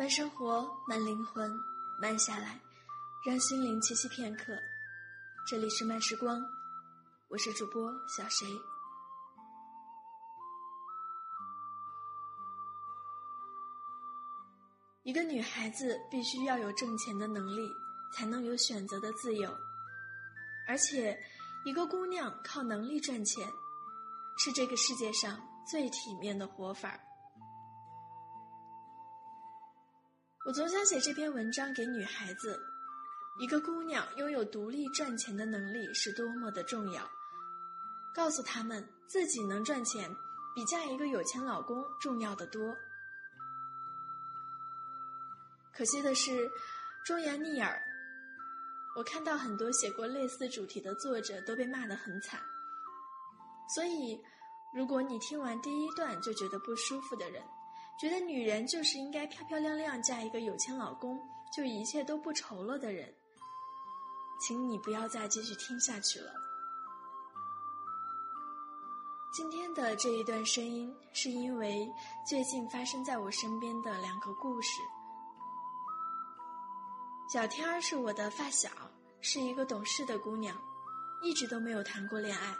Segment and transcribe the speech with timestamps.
[0.00, 1.54] 慢生活，慢灵魂，
[2.00, 2.58] 慢下来，
[3.22, 4.56] 让心灵栖息片刻。
[5.46, 6.42] 这里是慢时光，
[7.28, 8.48] 我是主播小谁。
[15.02, 17.70] 一个女孩子必须要有挣钱的能力，
[18.10, 19.54] 才能有选择的自由。
[20.66, 21.22] 而且，
[21.66, 23.46] 一个姑娘靠能力赚钱，
[24.38, 25.38] 是这个世界上
[25.70, 27.00] 最体面的活法儿。
[30.42, 32.58] 我总想写这篇文章给女孩子，
[33.38, 37.06] 一个姑娘拥有独立赚钱的能力是多么的重要，
[38.14, 40.10] 告诉她们自己能赚钱，
[40.54, 42.74] 比嫁一个有钱老公重要的多。
[45.74, 46.50] 可惜的是，
[47.04, 47.78] 忠言逆耳。
[48.96, 52.40] 我看到很多写过类似主题的作者都被骂得很惨。
[53.74, 54.18] 所以，
[54.74, 57.42] 如果你听完第一段就觉得不舒服的人，
[58.00, 61.20] 觉得女人就是应该漂漂亮亮嫁一个有钱老公，
[61.54, 63.14] 就一切都不愁了的人，
[64.40, 66.32] 请你不要再继续听下去了。
[69.34, 71.86] 今天的这一段声音，是因为
[72.26, 74.80] 最近发生在我身边的两个故事。
[77.30, 78.70] 小天儿是我的发小，
[79.20, 80.56] 是一个懂事的姑娘，
[81.22, 82.56] 一直都没有谈过恋爱。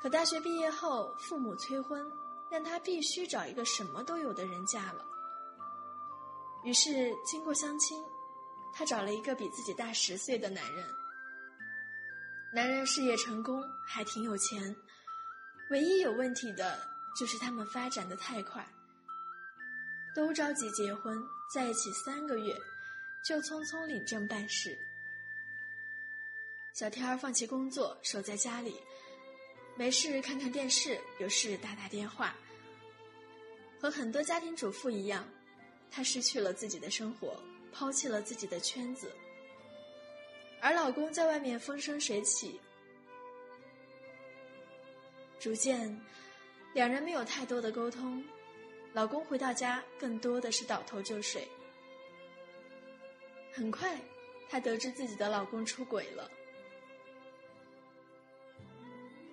[0.00, 2.08] 可大学毕业后，父母催婚。
[2.52, 5.02] 但她必须找一个什么都有的人嫁了。
[6.64, 7.98] 于是，经过相亲，
[8.74, 10.86] 她找了一个比自己大十岁的男人。
[12.54, 14.76] 男人事业成功，还挺有钱，
[15.70, 16.78] 唯一有问题的
[17.18, 18.64] 就是他们发展的太快，
[20.14, 21.18] 都着急结婚，
[21.54, 22.54] 在一起三个月，
[23.24, 24.78] 就匆匆领证办事。
[26.74, 28.78] 小天儿放弃工作，守在家里。
[29.74, 32.36] 没事看看电视，有事打打电话。
[33.82, 35.28] 和很多家庭主妇一样，
[35.90, 39.10] 她失去了自己的生活，抛弃了自己的圈子。
[40.60, 42.60] 而老公在外面风生水起，
[45.40, 46.00] 逐渐，
[46.72, 48.24] 两人没有太多的沟通。
[48.92, 51.48] 老公回到家，更多的是倒头就睡。
[53.52, 54.00] 很快，
[54.48, 56.30] 她得知自己的老公出轨了。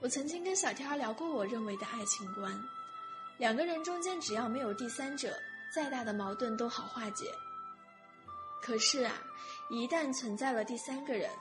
[0.02, 2.60] 我曾经跟小天聊过我认为的爱情观，
[3.40, 5.34] 两个人中间只要没有第三者，
[5.74, 7.34] 再大的矛盾都好化解。
[8.62, 9.14] 可是啊，
[9.70, 11.32] 一旦存在了第三个人，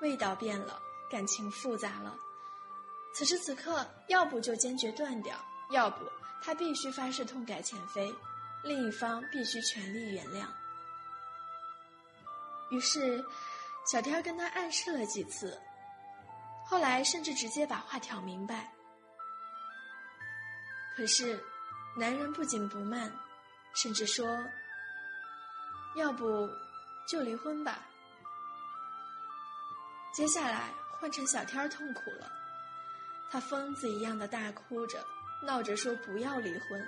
[0.00, 0.80] 味道变了，
[1.10, 2.16] 感情复杂了。
[3.12, 5.36] 此时此刻，要不就坚决断掉，
[5.70, 6.04] 要不
[6.40, 8.14] 他必须发誓痛改前非，
[8.62, 10.46] 另一方必须全力原谅。
[12.70, 13.24] 于是，
[13.90, 15.60] 小天跟他暗示了几次。
[16.64, 18.72] 后来甚至直接把话挑明白，
[20.96, 21.42] 可是，
[21.96, 23.12] 男人不紧不慢，
[23.74, 24.26] 甚至说
[25.96, 26.48] ：“要不
[27.06, 27.84] 就离婚吧。”
[30.14, 32.30] 接下来换成小天儿痛苦了，
[33.28, 35.04] 他疯子一样的大哭着，
[35.42, 36.86] 闹着说不要离婚。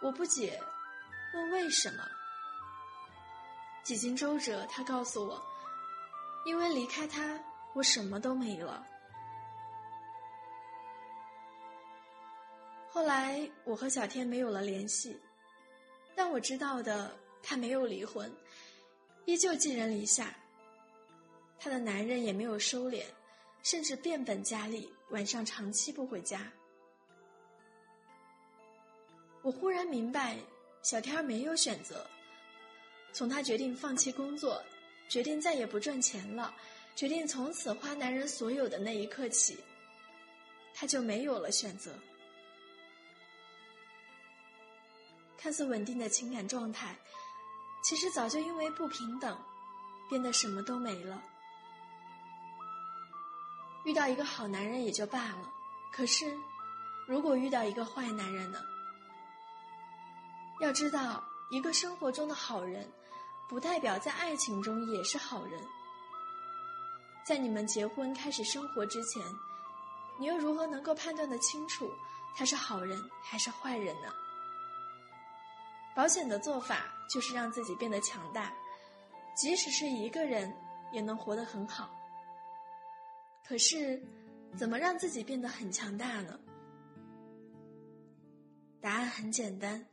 [0.00, 0.62] 我不解，
[1.34, 2.04] 问为什么？
[3.82, 5.44] 几经周折，他告诉我。
[6.44, 7.38] 因为离开他，
[7.72, 8.84] 我什么都没了。
[12.92, 15.18] 后来我和小天没有了联系，
[16.14, 17.10] 但我知道的，
[17.42, 18.30] 他没有离婚，
[19.24, 20.36] 依旧寄人篱下。
[21.58, 23.02] 他的男人也没有收敛，
[23.62, 26.52] 甚至变本加厉，晚上长期不回家。
[29.40, 30.36] 我忽然明白，
[30.82, 32.06] 小天没有选择，
[33.14, 34.62] 从他决定放弃工作。
[35.08, 36.54] 决定再也不赚钱了，
[36.94, 39.58] 决定从此花男人所有的那一刻起，
[40.74, 41.90] 他就没有了选择。
[45.42, 46.96] 看似稳定的情感状态，
[47.82, 49.36] 其实早就因为不平等，
[50.08, 51.20] 变得什么都没了。
[53.84, 55.52] 遇到一个好男人也就罢了，
[55.92, 56.38] 可是，
[57.08, 58.60] 如果遇到一个坏男人呢？
[60.60, 62.88] 要知道，一个生活中的好人。
[63.48, 65.60] 不代表在爱情中也是好人。
[67.26, 69.22] 在你们结婚开始生活之前，
[70.18, 71.92] 你又如何能够判断的清楚
[72.34, 74.08] 他是好人还是坏人呢？
[75.94, 78.52] 保险的做法就是让自己变得强大，
[79.36, 80.52] 即使是一个人
[80.92, 81.94] 也能活得很好。
[83.46, 84.02] 可是，
[84.56, 86.38] 怎么让自己变得很强大呢？
[88.80, 89.84] 答案很简单。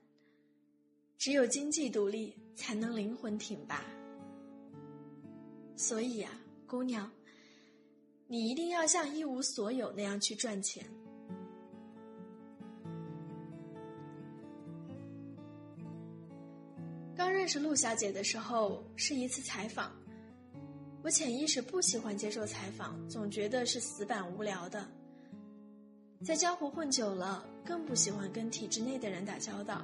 [1.18, 3.84] 只有经济独立，才能灵魂挺拔。
[5.76, 6.30] 所以呀，
[6.66, 7.12] 姑娘，
[8.28, 10.86] 你一定要像一无所有那样去赚钱。
[17.50, 19.92] 识陆小姐的时候是一次采访，
[21.02, 24.88] 我潜意识不喜欢接受采访，总觉得是死板无聊的。
[26.24, 29.82] 在江湖混久了，更不喜欢跟体制内的人打交道。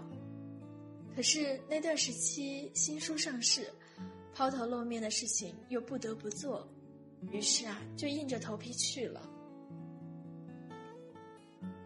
[1.16, 3.68] 可是那段时期新书上市，
[4.32, 6.68] 抛头露面的事情又不得不做，
[7.32, 9.28] 于是啊，就硬着头皮去了。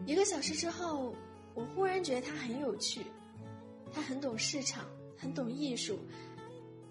[0.06, 1.16] 一个小时之后，
[1.54, 3.06] 我忽然觉得他很有趣，
[3.94, 4.84] 他很懂市场，
[5.20, 6.00] 很懂艺术，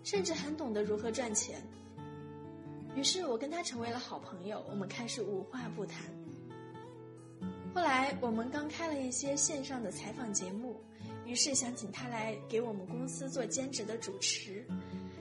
[0.04, 1.60] 甚至很懂得如何赚钱。
[2.94, 6.02] 于是我跟他成为了好朋友，我们开始无话不谈。
[7.74, 10.80] 后来我们刚开了一些线上的采访节目，
[11.24, 14.66] 于是想请他来给我们公司做兼职的主持，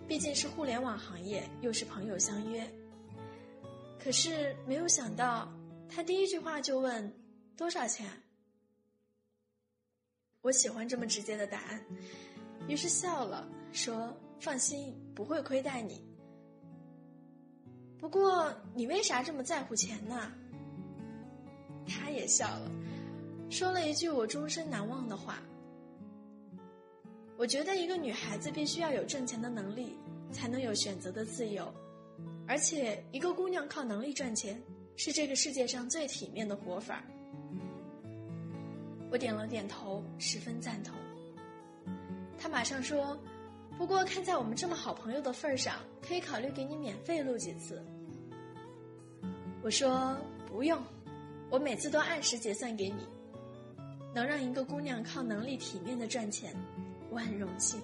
[0.07, 2.67] 毕竟是互联网行业，又是朋友相约。
[3.99, 5.51] 可是没有想到，
[5.87, 7.13] 他第一句话就问
[7.55, 8.09] 多少钱。
[10.41, 11.85] 我喜欢这么直接的答案，
[12.67, 16.03] 于是笑了，说放心，不会亏待你。
[17.97, 20.31] 不过你为啥这么在乎钱呢？
[21.87, 22.71] 他也笑了，
[23.49, 25.41] 说了一句我终身难忘的话。
[27.37, 29.95] 我觉得一个女孩子必须要有挣钱的能力，
[30.31, 31.73] 才能有选择的自由，
[32.47, 34.61] 而且一个姑娘靠能力赚钱，
[34.95, 37.03] 是这个世界上最体面的活法。
[39.09, 40.93] 我点了点头，十分赞同。
[42.39, 43.17] 他马上说
[43.77, 47.83] ：“不过看在我们这么好朋友的份上，可以考虑给你免费录几次。”
[49.63, 50.17] 我说
[50.47, 50.81] ：“不用。”
[51.49, 53.07] 我每次都按时结算给你，
[54.13, 56.53] 能让一个姑娘靠能力体面的赚钱，
[57.09, 57.79] 我很荣幸。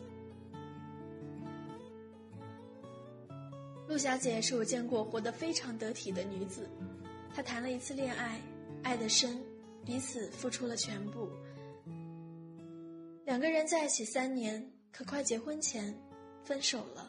[3.88, 6.70] 陆小姐是我见过活得非常得体的女子，
[7.34, 8.42] 她谈了一次恋爱，
[8.82, 9.42] 爱得深，
[9.86, 11.30] 彼此付出了全部。
[13.26, 15.98] 两个人在一起三年，可快结婚前，
[16.44, 17.08] 分手了。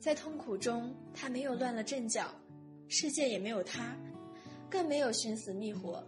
[0.00, 2.28] 在痛苦中，他没有乱了阵脚，
[2.88, 3.96] 世界也没有他。
[4.68, 6.04] 更没有寻死觅活，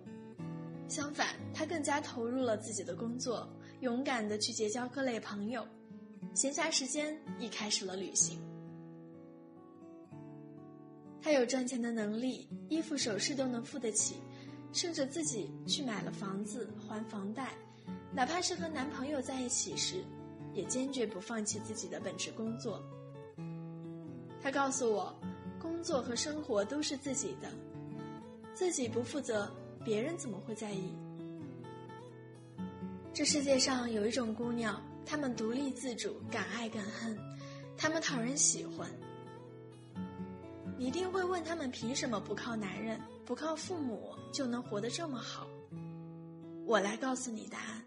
[0.89, 3.49] 相反，他更加投入了自己的工作，
[3.81, 5.65] 勇敢的去结交各类朋友，
[6.35, 8.41] 闲暇时间亦开始了旅行。
[11.23, 14.17] 他有赚钱的能力，衣服首饰都能付得起，
[14.73, 17.55] 甚至自己去买了房子还房贷，
[18.17, 20.03] 哪怕是和男朋友在一起时，
[20.55, 22.83] 也坚决不放弃自己的本职工作。
[24.41, 25.15] 他告诉我，
[25.61, 27.53] 工作和生活都是自己的。
[28.55, 29.55] 自己不负责，
[29.85, 30.97] 别人怎么会在意？
[33.13, 37.19] 这世界上有一种姑娘，她们独立自主，敢爱敢恨，
[37.77, 38.89] 她们讨人喜欢。
[40.79, 45.47] 你一定会问她们凭什么不靠男人，不靠父母就能活得这么好？
[46.65, 47.85] 我来告诉你答案：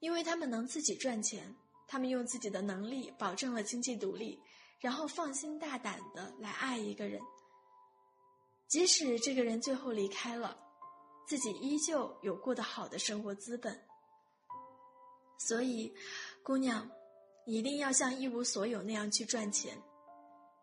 [0.00, 1.54] 因为他们能自己赚钱，
[1.88, 4.40] 他们用自己的能力保证了经济独立，
[4.78, 7.20] 然后放心大胆的来爱一个人。
[8.68, 10.58] 即使这个人最后离开了，
[11.26, 13.80] 自己依旧有过得好的生活资本。
[15.38, 15.94] 所以，
[16.42, 16.90] 姑娘，
[17.46, 19.80] 你一定要像一无所有那样去赚钱。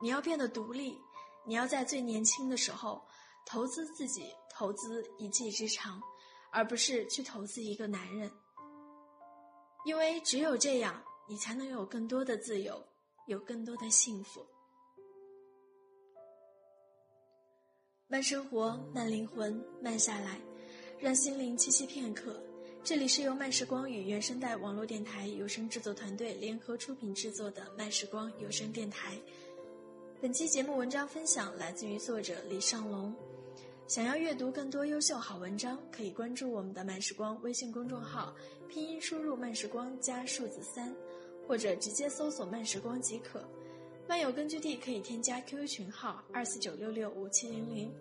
[0.02, 1.00] 你要变得独立，
[1.46, 3.02] 你要在最年轻的时候
[3.46, 6.02] 投资自己，投资一技之长，
[6.52, 8.30] 而不是去投资一个男人。
[9.86, 12.82] 因为只有这样，你才能有更多的自由，
[13.28, 14.46] 有更多的幸福。
[18.08, 20.40] 慢生活，慢灵魂，慢下来，
[21.00, 22.42] 让心灵栖息片刻。
[22.84, 29.18] 这里是由慢时光与原声带网络电台有声制作团队联合出品制作的慢时光有声电台。
[30.22, 33.16] 本期节目文章分享来自于作者李尚龙。
[33.86, 38.34] 想要阅读更多优秀好文章，可以关注我们的慢时光微信公众号，
[38.68, 40.96] 拼音输入慢时光加数字三，
[41.46, 43.44] 或者直接搜索慢时光即可。
[44.08, 47.94] 漫友根据地可以添加 QQ 群号二四九六六五七零零。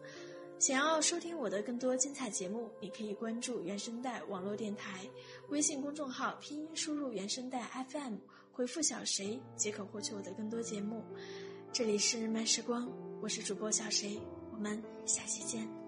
[0.59, 5.01] 想要收听我的更多精彩节目，你可以关注原声带网络电台
[5.49, 7.61] 微信公众号，拼音输入原声带
[7.91, 8.15] FM，
[8.53, 11.03] 回复小谁即可获取我的更多节目。
[11.73, 12.89] 这里是慢时光，
[13.21, 14.21] 我是主播小谁，
[14.63, 15.82] 我们下期见。